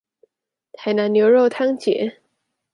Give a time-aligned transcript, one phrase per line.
[0.73, 2.15] 台南牛肉湯節